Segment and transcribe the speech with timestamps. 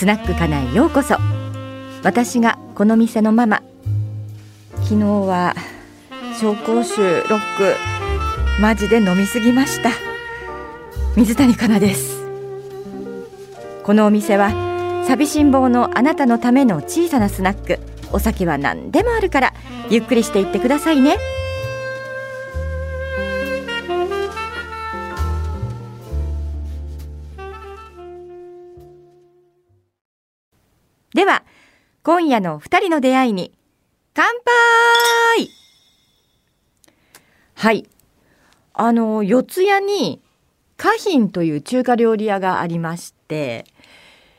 [0.00, 1.18] スナックかなへようこそ。
[2.02, 3.62] 私がこの店のママ。
[4.76, 5.54] 昨日は
[6.40, 7.76] 紹興酒ロック
[8.62, 9.90] マジで飲みすぎました。
[11.18, 12.18] 水谷香奈です。
[13.84, 17.78] このお店は寂しん坊のあなたのための小さなスナック。
[18.10, 19.54] お酒は何でもあるから
[19.90, 21.18] ゆっくりしていってくださいね。
[31.20, 31.42] では
[32.02, 33.52] 今夜の二人の出会いに
[34.14, 34.24] 乾
[35.36, 35.50] 杯
[37.56, 37.86] はい
[38.72, 40.22] あの四谷に
[40.78, 43.66] 花浜という中華料理屋がありまして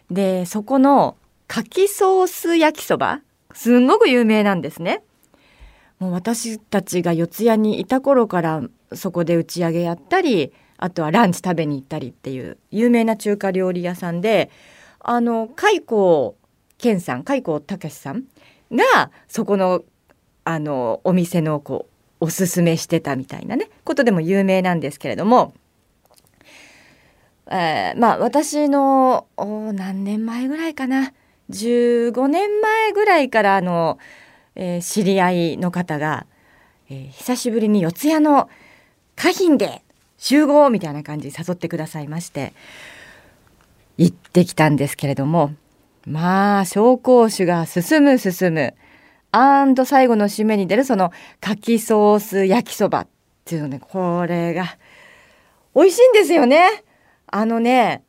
[0.10, 3.22] でそこのかきソース焼きそば
[3.54, 5.04] すんごく有名なんですね。
[6.00, 14.50] もう私たちが四谷にいた頃からそこで打ち上げやったりあとはランチ食べに行ったりっていう有名な中華料理屋さんで
[15.00, 16.34] あの海光
[16.82, 18.26] 健さん海光武さん
[18.72, 19.84] がそこの
[20.44, 21.88] あのお店のこ
[22.20, 25.54] うおすすめしてたみたいなねことでも有名なんですけれども、
[27.48, 31.14] えー、まあ私の何年前ぐらいかな
[31.52, 34.00] 15年前ぐらいからあの、
[34.56, 36.26] えー、知り合いの方が、
[36.90, 38.50] えー、久しぶりに四谷の
[39.16, 39.84] 花浜で
[40.18, 42.54] 集合みたいな感じで誘ってくださいまして
[43.98, 45.54] 行ってきたんですけれども
[46.06, 48.74] まあ紹興酒が進む進む
[49.32, 53.08] アンド最後の締めに出るその柿ソース焼きそばっ
[53.46, 54.78] ていうのねこれが
[55.76, 56.84] 美味しいんですよね。
[57.28, 58.04] あのね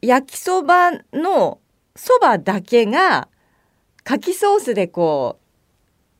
[0.00, 1.60] 焼きそばの
[1.94, 3.28] そばだけが
[4.04, 5.38] 柿ソースでこ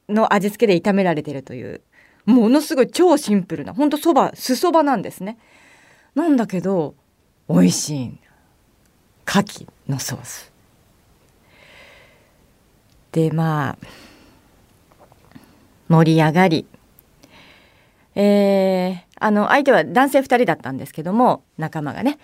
[0.08, 1.80] うの味付けで炒められてるという
[2.26, 5.38] ものすごい超シンプルなほんとそば酢そばなんですね。
[6.14, 6.94] なんだけど
[7.48, 8.20] 美味しい
[9.26, 10.52] 牡蠣のソース。
[13.12, 13.78] でまあ
[15.88, 16.66] 盛り上がり。
[18.14, 22.18] えー、あの相手は男性2人だったんですけども仲間がね。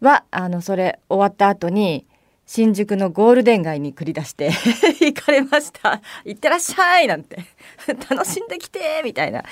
[0.00, 2.06] はあのそれ終わった後に
[2.46, 4.50] 新宿のゴールデン街に繰り出して
[5.00, 6.00] 行かれました。
[6.24, 7.38] 行ってらっしゃいなんて。
[8.10, 9.44] 楽しんできてみたいな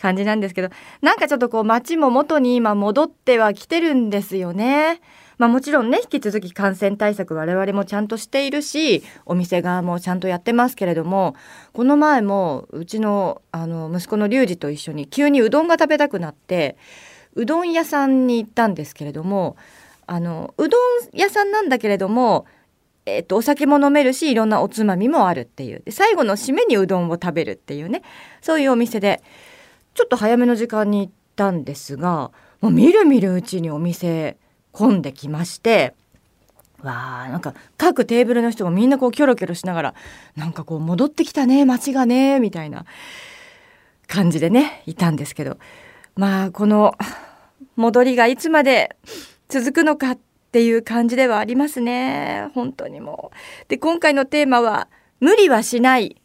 [0.00, 0.68] 感じなんですけど
[1.00, 5.00] なんかちょっとこう街も元に今戻ってはきてるんですよね。
[5.38, 11.34] まあ、もちろんね引き続き感染対策我々もちゃんとしているしお店側もちゃんとやってますけれども
[11.72, 16.76] この前もうちのあの息子のリュウジと一緒に急にうどんが食べたくなって
[17.34, 19.56] うどん屋さんに行ったんですけれども
[20.06, 20.80] あのうどん
[21.12, 22.46] 屋さんなんだけれども
[23.06, 25.82] えーと、お酒も飲めるしいろんなおつまみもあるっていう。
[25.90, 28.02] 最後の締めにうどんを食べるっていうね
[28.40, 29.22] そういうお店で
[29.92, 34.38] ちょっと早めの時間に行ったんですがもうみるみるうちにお店
[34.74, 35.94] 混んできまして
[36.82, 39.94] わあなんか各テーブルの人もみんなこうキョロキョロしながら
[40.36, 42.84] なんかこう戻ってきたね街がねみたいな
[44.06, 45.56] 感じでねいたんですけど
[46.16, 46.94] まあこの
[47.76, 48.96] 戻りがいつまで
[49.48, 50.18] 続くのかっ
[50.52, 53.68] ていう感じではありますね本当にもう。
[53.68, 54.88] で今回のテーマは
[55.20, 56.20] 「無理はしない」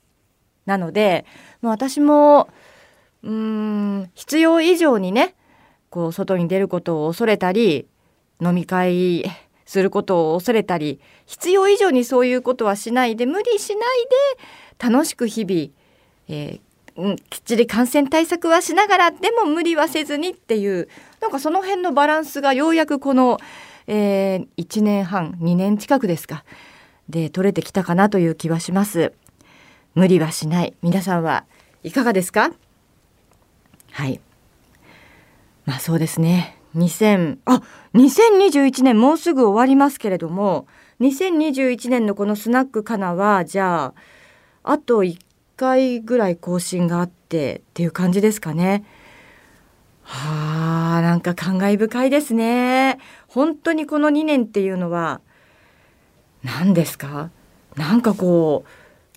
[0.66, 1.26] なので
[1.62, 2.50] もう私も
[3.24, 5.36] うーん必要以上にね
[5.90, 7.88] こう外に出ることを恐れたり
[8.42, 9.24] 飲み会
[9.66, 14.08] することを恐れたり必要以上にそういうことはしないで無理しない
[14.80, 15.70] で楽しく日々、
[16.28, 20.88] えー、きっちり感染対策はしながらでも無理はせずにっていう
[21.22, 23.40] なんかその辺のバランスがようやくこの、
[23.88, 26.44] えー、1年半2年近くですか？
[27.10, 29.14] で取れてきたかなという気はします。
[29.96, 30.76] 無理はしない。
[30.84, 31.46] 皆さんは
[31.84, 32.52] いかがですか？
[33.92, 34.22] はい。
[35.66, 36.59] まあそうですね。
[36.76, 37.62] 2000あ
[37.96, 40.68] 2021年もうすぐ終わりますけれども
[41.00, 43.94] 2021年のこのスナックかなはじゃあ
[44.64, 45.18] あと1
[45.58, 48.84] 回ぐらい更新があってっていう感じですかね。
[50.04, 52.98] はあなんか感慨深いですね。
[53.28, 55.22] 本当にこの2年っていうのは
[56.44, 57.30] 何ですか？
[57.76, 58.70] なんかこう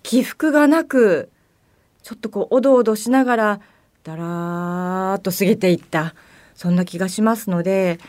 [0.03, 1.29] 起伏がなく
[2.03, 3.59] ちょっとこうおどおどしながら
[4.03, 6.15] だらーっと過ぎていった
[6.55, 7.99] そんな気がしますので、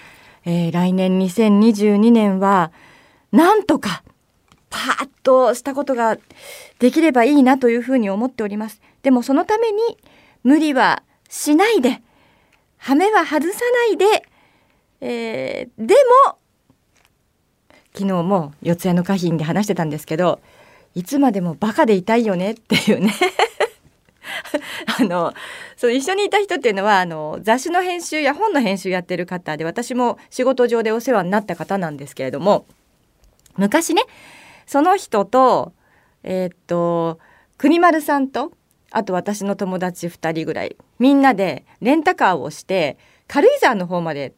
[0.44, 2.72] えー、来年2022年は
[3.32, 4.02] なんとか
[4.70, 6.18] パーッとしたことが
[6.78, 8.80] できればいいなというふうに思っております。
[9.02, 9.78] でもそのために
[10.42, 12.02] 無理はしないで、
[12.78, 14.26] 羽目は外さないで、
[15.00, 15.94] えー、で
[16.26, 16.38] も
[17.94, 20.40] 昨日も四谷の花浜で話してたんですけど
[20.94, 23.14] いつまでもバカでいたいよねっていうね
[24.98, 25.32] あの
[25.76, 32.66] その一緒にいた人っていうのはあの雑誌の編集や本の編集やってる方で私も仕事上でお世話になった方なんですけれども
[33.56, 34.02] 昔ね
[34.66, 35.72] その人と
[36.22, 37.18] えー、っと
[37.58, 38.52] 国丸さんと
[38.90, 42.96] あと私の友達2人ぐらいみんなでレンタカーをして
[43.26, 44.34] 軽井沢の方まで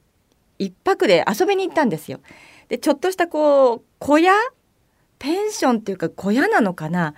[0.59, 2.21] 1泊で遊びに行ったんですよ。
[2.69, 4.33] でちょっとしたこう小屋？
[5.19, 7.15] ペンションっていうか小屋なのかな、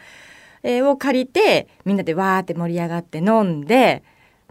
[0.63, 4.03] えー、を借りてみんなでわーって盛り上がって飲んで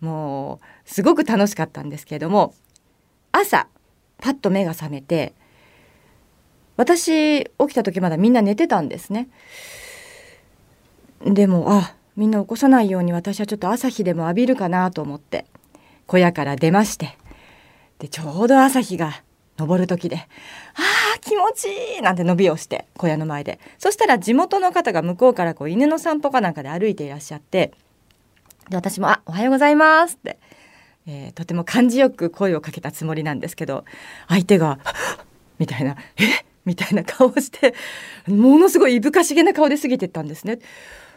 [0.02, 2.54] もうすごく楽しかったんですけれども
[3.32, 3.68] 朝
[4.18, 5.34] パッと目が覚めて
[6.76, 9.30] 私起きた時まだみんな寝てたんですね。
[11.26, 15.46] でもあみんな起こさないように私はちょっと朝日でも浴びるかなと思って
[16.06, 17.18] 小屋から出まして
[18.00, 19.24] でちょうど朝日が
[19.58, 20.18] 昇る時で
[20.76, 27.72] 「あー気持ちいい!」なんて伸びをして小屋の前でそしたら地元の方が向こうからこう犬の散歩かなんかで歩いていらっしゃって
[28.70, 30.38] で私も「あおはようございます」って、
[31.08, 33.86] えー、とても感じよく声をかけたつもりなんですけど
[34.28, 34.80] 相手が
[35.60, 36.46] 「みたいな「え？
[36.66, 37.74] みたいな顔をして
[38.28, 40.60] ものすごいいぶかしげな顔で過ぎてったんですね。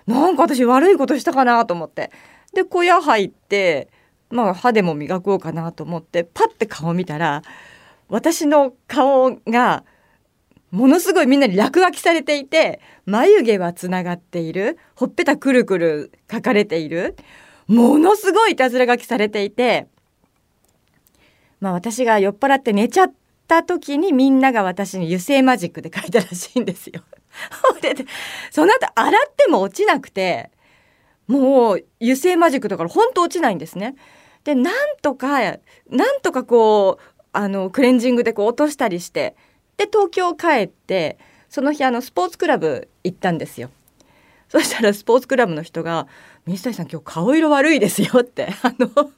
[0.06, 2.12] なんか私悪いことしたかなと思って
[2.54, 3.88] で小屋入って
[4.30, 7.42] まあ歯でも磨こうかなと思ってパッて顔見たら
[8.10, 9.84] 私の顔が
[10.70, 17.16] ものすごいみんなに落書きされていて眉毛はつながっているほっぺたくるくる書かれている
[17.66, 19.88] ものすごいいたずら書きされていて
[21.60, 23.12] まあ私が酔っ払って寝ちゃっ
[23.48, 27.02] た時にみんなが私に油性マジックで書いたらしいんですよ。
[27.80, 27.94] で
[28.50, 30.50] その後洗っても落ちなくて
[31.26, 33.94] もう油性マジックだから本当落ちないんですね。
[34.44, 35.40] でなんとか
[35.88, 39.36] なんとかこうあのクレンジングでこう落としたりして
[39.76, 41.18] で東京帰って
[41.48, 43.70] その日あのスポーツクラブ行ったんですよ。
[44.48, 46.08] そしたらスポーツクラブの人が
[46.44, 49.12] 「水谷さん今日顔色悪いですよ」って あの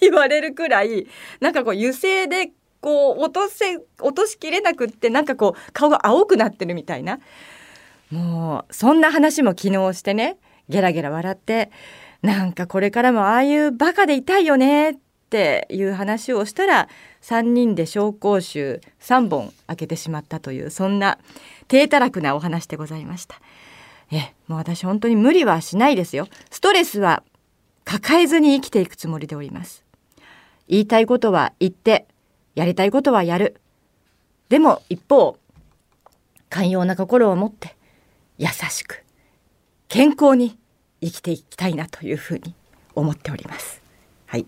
[0.00, 1.06] 言われるくらい
[1.40, 7.20] なんかこう油性でこう落とせ落としきれなくってなんかこう顔が青くなってるみたいな
[8.10, 10.38] もうそんな話も昨日してね
[10.70, 11.70] ゲラゲラ笑って
[12.22, 16.88] なんかこれからもああいうバカでいたいよねってっていう話をしたら
[17.20, 21.18] 3人で紹興酒3本開けてしまったというそんな
[21.68, 23.38] 低たらくなお話でございました。
[24.10, 26.28] えもう私本当に無理はしないですよ。
[26.50, 27.22] ストレスは
[27.84, 29.84] 抱えずに生きていくつもりでおります。
[30.66, 32.06] 言いたいことは言って
[32.54, 33.60] やりたいことはやる。
[34.48, 35.36] でも一方、
[36.48, 37.76] 寛容な心を持って
[38.38, 39.04] 優しく
[39.88, 40.58] 健康に
[41.02, 42.54] 生きていきたいなというふうに
[42.94, 43.82] 思っております。
[44.24, 44.46] はい。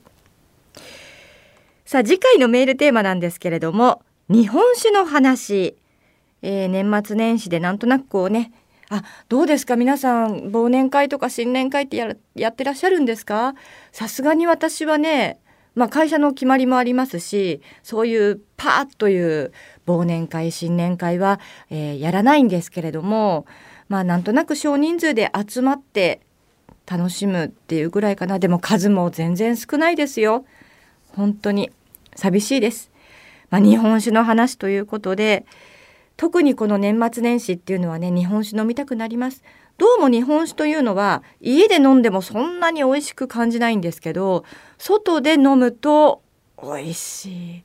[1.90, 5.74] さあ次回のメールテーマなんですけれども日本酒の話、
[6.40, 8.52] えー、年末年始でなんとなくこうね
[8.90, 9.74] あどうですか？
[9.74, 13.56] 皆さん忘年会とか新年会ってややってらっしゃるんですか？
[13.90, 15.40] さすがに私はね
[15.74, 19.52] まあ、会社の決まりもありますしそういうパーッという
[19.88, 21.40] 忘年会新年会は、
[21.70, 23.46] えー、やらないんですけれども
[23.88, 26.20] まあなんとなく少人数で集まって
[26.86, 28.38] 楽しむっていうぐらいかな。
[28.38, 30.44] でも数も全然少ないですよ。
[31.16, 31.72] 本当に。
[32.16, 32.90] 寂しいです、
[33.50, 35.46] まあ、日本酒の話ということで
[36.16, 39.42] 特にこの年末年始っていうのはね日本酒飲みたくなります
[39.78, 44.44] どうも日本酒というのは家で飲んでもそんなに美味しく感じないんですけど
[44.76, 46.22] 外で飲むと
[46.62, 47.64] 美味しい。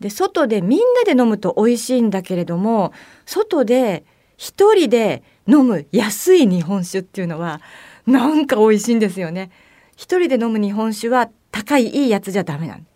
[0.00, 2.92] で外でみんなで飲むと美味しいんだけれども
[3.24, 4.04] 外で
[4.36, 7.62] 一人で飲む安い日本酒っていうのは
[8.06, 9.50] なんか美味しいんですよね。
[9.96, 12.86] 一人で飲む日本酒は高いいいやつじゃダメなん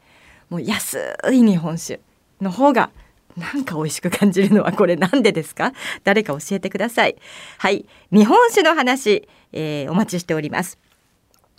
[0.53, 1.99] もう安い日本酒
[2.43, 2.91] の方が
[3.39, 5.73] なんか美味しく感じるのはこれなんでですか？
[6.05, 7.17] 誰か教えてください。
[7.57, 7.87] はい。
[8.13, 10.79] 日本酒の話、えー、お待ちしております。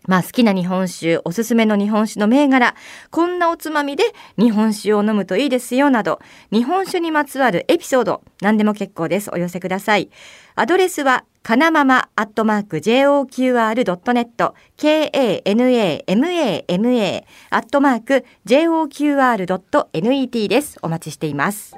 [0.06, 2.76] まあ好きな日本酒、おすすめの日本酒の銘柄、
[3.10, 4.04] こんなおつまみで
[4.38, 6.20] 日本酒を飲むといいですよなど、
[6.52, 9.30] 日本酒にまつわるエピソード、何でも結構です。
[9.32, 10.10] お寄せください。
[10.56, 20.78] アドレスは、かなままアットマーク JOQR.net KANAMAMA アットマーク JOQR.net です。
[20.82, 21.76] お待ちしています。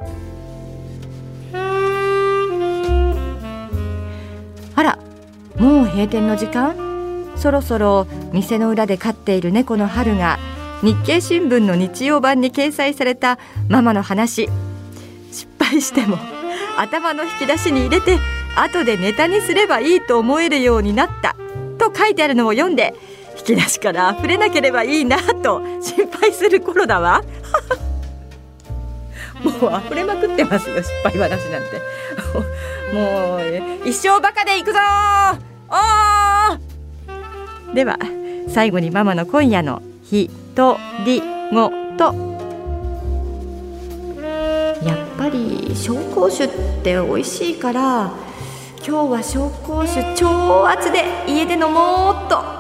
[4.78, 5.00] あら、
[5.58, 6.85] もう閉店の時間？
[7.36, 10.40] そろそろ店の裏で飼っている猫の春が
[10.82, 13.40] 日経新聞の日曜版に掲載された
[13.70, 14.50] ママの話。
[15.32, 16.18] 失敗しても
[16.78, 18.18] 頭の引き出しに入れて
[18.56, 21.36] 後でネタにすればいいと思えるようになった
[21.78, 22.94] と書いてあるのを読んで
[23.38, 27.22] 引き出しから溢れなければいいなと心配する頃だわ。
[29.44, 31.82] もう溢れまくってますよ失敗話なんて。
[32.94, 34.80] もう一生バカでいくぞ
[35.70, 36.25] おー
[37.76, 38.00] では
[38.48, 42.16] 最後にママの今夜の「ひとりごと」
[44.82, 46.48] やっぱり紹興酒っ
[46.84, 48.14] て美味しいから
[48.78, 52.55] 今日は紹興酒超熱で家で飲もうっと。